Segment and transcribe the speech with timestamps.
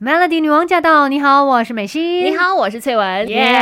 [0.00, 1.08] Melody 女王驾到！
[1.08, 2.24] 你好，我是美心。
[2.24, 3.28] 你好，我是翠文。
[3.28, 3.58] 耶，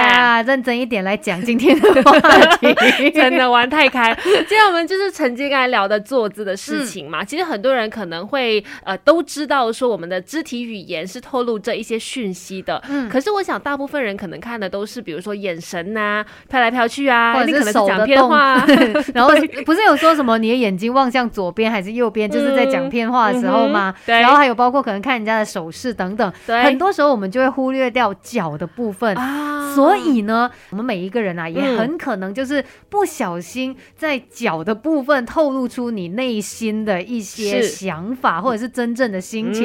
[0.47, 2.13] 认真一点来讲今天的话
[2.59, 4.15] 题， 真的玩太开。
[4.23, 7.25] 今天我们就是曾经刚才聊的坐姿的事情嘛。
[7.25, 12.83] 其实很多人可能会呃都知道说我们的肢体语言是透露着一些讯息的。
[12.91, 13.09] 嗯。
[13.09, 18.63] 可是我想大部分人可能看的都是比如说眼神呐，飘来飘去啊，或者是手的动话。
[19.15, 19.31] 然后
[19.65, 23.95] 不是有说什么你的眼睛望向左边还是右边，就是在讲片话的时候吗？
[24.05, 24.21] 对。
[24.21, 26.26] 然后还有包括可能看人家的手势等等。
[26.47, 39.65] 对，很多时候我们就会忽略掉脚的部分啊，所以呢，我们每一个人啊，也很可能就是不小心在脚的部分透露出你内心的一些想法，或者是真正的心情。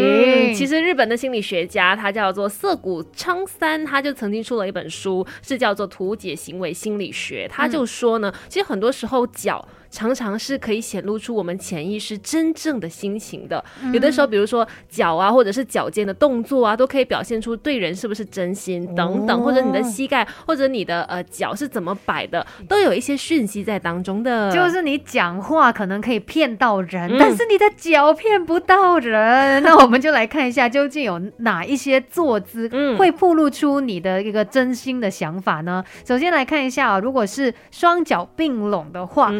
[0.53, 9.67] 其实日本的心理学家他叫做涩谷昌三，他就曾经出了一本书，是叫做《图解行为心理学》，他就说呢，其实很多时候脚。
[9.91, 13.63] 常常是可以显露出我们潜意识真正的心情的。
[13.93, 24.49] 有的时候，比如说脚啊，或者是脚尖的动作啊，都可以表现出对人是不是真心等等，或者你的膝盖或者你的呃脚是怎么摆的，都有一些讯息在当中的。
[24.51, 29.61] 就是你讲话可能可以骗到人，但是你的脚骗不到人。
[29.63, 35.83] 那我们就来看一下，究竟有哪一些坐姿会暴露出你的一个真心的想法呢？
[36.05, 39.31] 首先来看一下啊，如果是双脚并拢的话，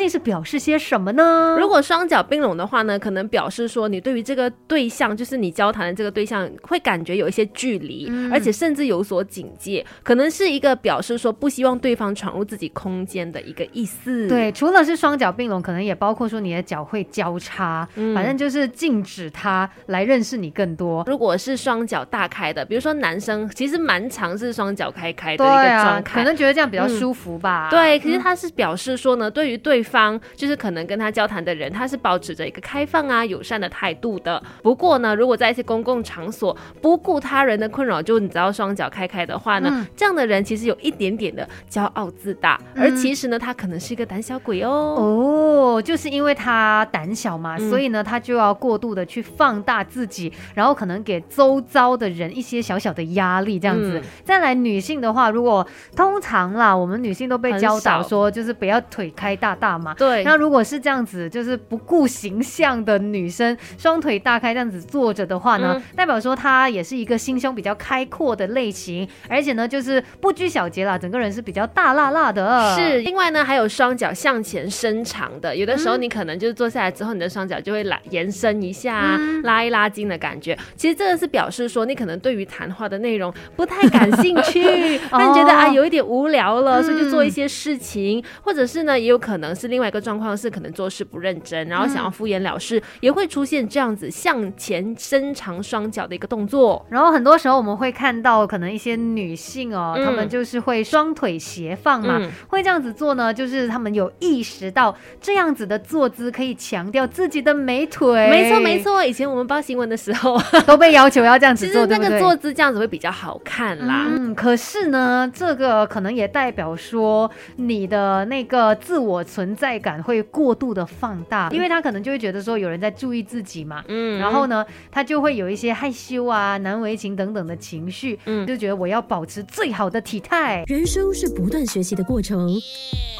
[0.00, 1.56] 就是表示些什么呢？
[1.58, 14.26] 如果双脚并拢的话呢，可能表示说你对于这个对象，就是你交谈的这个对象，会感觉有一些距离，而且甚至有所警戒，可能是一个表示说不希望对方闯入自己空间的一个意思。
[14.28, 21.04] 对，除了是双脚并拢，可能也包括说你的脚会交叉，反正就是禁止他来认识你更多。
[21.06, 27.68] 如果是双脚大开的，比如说男生，其实蛮常是双脚开开的一个状态，可能觉得这样比较舒服吧。
[27.70, 34.40] 对，其实他是表示说呢，对于对方就是可能跟他交谈的人，他是保持着一个开放啊、友善的态度的。
[34.62, 44.70] 不过呢，如果在一些公共场所不顾他人的困扰，就你只要双脚开开的话呢，这样的人其实有一点点的骄傲自大，而其实呢，他可能是一个胆小鬼哦。
[44.70, 54.00] 哦，就是因为他胆小嘛，所以呢，他就要过度的去放大自己，然后可能给周遭的人一些小小的压力，这样子。
[54.24, 59.94] 再来，女性的话，如果通常啦，我们女性都被教导说，就是不要腿开大大嘛。
[59.94, 60.22] 对。
[60.24, 72.76] 那如果是这样子，就是不顾形象的女生，双腿大开这样子坐着的话呢，代表说她也是一个心胸比较开阔的类型，而且呢，就是不拘小节啦，整个人是比较大辣辣的。
[72.76, 80.56] 是，另外呢，还有双脚向前伸长的，有的时候你可能就是坐下来之后，你的双脚就会拉延伸一下，拉一拉筋的感觉。
[80.76, 84.62] 其实这个是表示说，你可能对于谈话的内容不太感兴趣，
[85.34, 90.20] 觉得啊有一点无聊了，所以就做一些事情，或者是呢，也有可能是另外一个状。
[90.20, 96.84] 况是可能做事不认真，然后想要敷衍了事，也会出现这样子向前伸长双脚的一个动作。
[96.90, 108.28] 然后很多时候我们会看到，可能一些女性哦，她们就是会双腿斜放嘛，会这样子做呢，就是她们有意识到这样子的坐姿可以强调自己的美腿。
[108.28, 114.04] 没错没错，以前我们报新闻的时候都被要求要这样子做， 那个坐姿这样子会比较好看啦。
[114.06, 120.00] 嗯，可是呢，这个可能也代表说你的那个自我存在感。
[120.00, 130.64] 会过度的放大，因为他可能就会觉得说有人在注意自己嘛，嗯，然后呢，他就会有一些害羞啊、难为情等等的情绪，嗯，就觉得我要保持最好的体态。
[130.66, 132.48] 人生是不断学习的过程，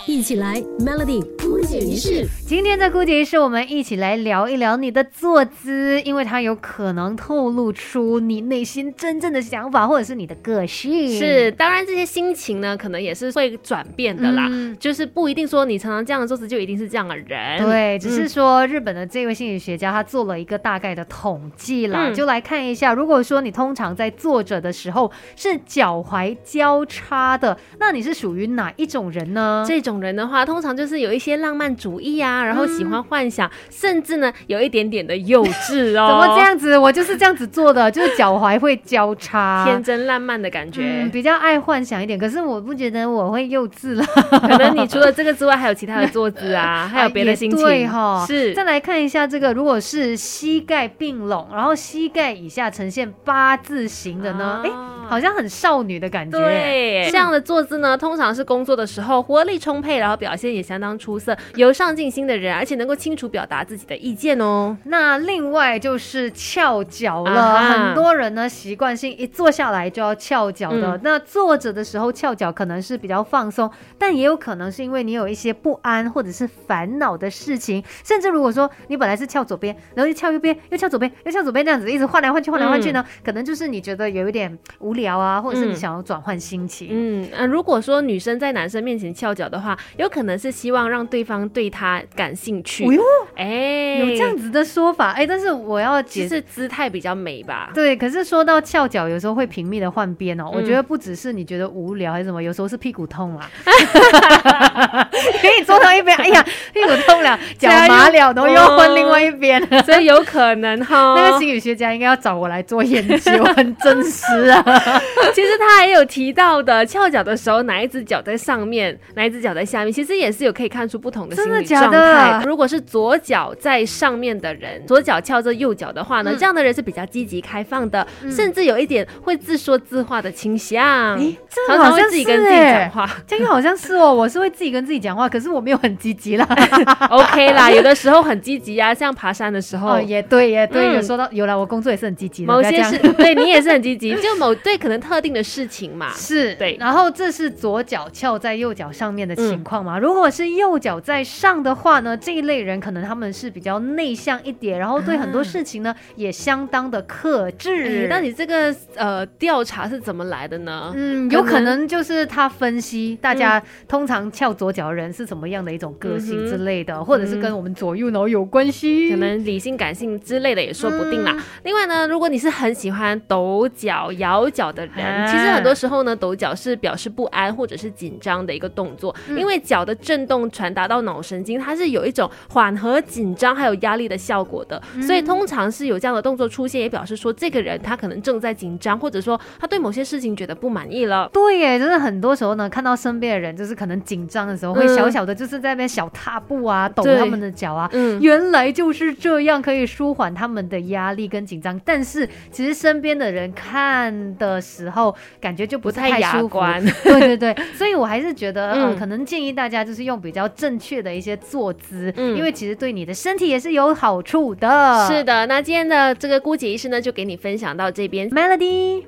[0.06, 2.26] 一起来 Melody 姑姐仪式。
[2.46, 11.18] 今天在姑姐仪式，我们一起来聊一聊你的坐姿，因为它有可能透露出你内心真正的想法，或者是你的个性。
[11.18, 14.48] 是，当然这些心情呢，可能也是会转变的啦，
[14.78, 16.80] 就是不一定说你常常这样的坐姿就一定。
[16.80, 29.62] 是这样的人，对，只是说日本的这位心理学家他做了一个大概的统计啦，就来看一下，如果说你通常在坐着的时候是脚踝交叉的，那你是属于哪一种人呢？
[29.68, 36.08] 这种人的话，通常就是有一些浪漫主义啊，然后喜欢幻想，甚至呢有一点点的幼稚哦。
[36.08, 36.78] 怎么这样子？
[36.78, 42.18] 我就是这样子做的，就是脚踝会交叉，天真烂漫的感觉，比较爱幻想一点。
[42.18, 46.62] 可是我不觉得我会幼稚了，可能你除了这个之外，还有其他的坐姿啊。
[46.84, 48.52] 啊，还有别的心情哈，是。
[48.52, 54.62] 再来看一下这个，如果是膝盖并拢，然后膝盖以下呈现八字形的呢？
[54.64, 54.70] 哎，
[55.10, 56.38] 好像很少女的感觉。
[56.38, 64.76] 对，这样的坐姿呢，通常是工作的时候活力充沛，然后表现也相当出色，有上进心的人，而且能够清楚表达自己的意见哦。
[64.84, 71.00] 那另外就是翘脚了，很多人呢习惯性一坐下来就要翘脚的。
[71.02, 76.10] 那坐着的时候翘脚可能是比较放松，但也有可能是因为你有一些不安。
[76.10, 77.82] 或者是烦恼的事情。
[78.04, 86.88] 甚至如果说你本来是翘左边，然后又翘右边，又翘左边，又翘左边这样子，一直换来换去，换来换去呢，可能就是你觉得有一点无聊啊，或者是你想要转换心情。
[86.90, 92.84] 嗯，呃，如果说女生在男生面前翘脚的话，有可能是希望让对方对她感兴趣。
[92.84, 93.02] 哎呦，
[93.36, 97.70] 哎，有这样子的说法，哎，但是我要其实姿态比较美吧？
[97.74, 100.50] 对，可是说到翘脚，有时候会频密的换边哦。
[100.52, 103.50] 我觉得不只是你觉得无聊还是什么，有时候是屁股痛啊。
[105.40, 106.42] 可以坐到一边，哎呀，
[106.72, 111.14] 屁股痛了，脚麻了，然后又要换另外一边， 所以有可能哈。
[111.14, 114.62] 那个心理学家应该要找我来做研究，很真实啊。
[115.34, 122.42] 其实他也有提到的，翘脚的时候哪一只脚在上面，哪一只脚在下面，其实也是有可以看出不同的心理状态。
[122.44, 131.18] 如果是左脚在上面的人，左脚翘着右脚的话呢，这样的人是比较积极开放的，甚至有一点会自说自话的倾向，
[131.66, 133.08] 常常会自己跟自己讲话。
[133.26, 136.46] 这个好像是哦，我是会自己跟自己讲话，可是我没有很积极啦。
[137.10, 140.90] OK 啦，有的时候很积极啊，像爬山的时候，也对，也对。
[140.90, 142.52] 有说到有了，我工作也是很积极的。
[142.52, 146.10] 某些是，对你也是很积极，就某对 可能特定的事情嘛。
[146.14, 146.76] 是对。
[146.80, 149.98] 然后这是左脚翘在右脚上面的情况嘛？
[149.98, 158.06] 如果是右脚在上的话呢，这一类人可能他们是比较内向一点，然后对很多事情呢也相当的克制。
[158.10, 160.92] 那你这个呃调查是怎么来的呢？
[160.94, 171.36] 嗯，有可能就是他分析大家通常翘左脚的人是什么样的一种个性之类的，或者是跟我们左右脑有关系，可能理性感性之类的也说不定啦。
[171.62, 191.30] 另外呢，如果你是很喜欢抖脚摇脚的人，其实很多时候呢，抖脚是表示不安或者是紧张的一个动作，因为脚的震动传达到脑神经，它是有一种缓和紧张还有压力的效果的，所以通常是有这样的动作出现，也表示说这个人他可能正在紧张，或者说他对某些事情觉得不满意了。
[191.32, 206.82] 对耶，就是很多时候呢，看到身边的人就是可能紧张的时候，会小小的就是在那边小踏步啊，抖他们的脚啊，嗯，原来就是这样可以舒缓他们的压力跟紧张，但是其实身边的人看的时候，感觉就不太雅观。
[207.04, 215.06] 对对对，所以我还是觉得，嗯，可能建议大家就是用比较正确的一些坐姿，嗯，因为其实对你的身体也是有好处的。
[215.06, 219.02] 是的，那今天的这个姑姐医师呢，就给你分享到这边，Melody。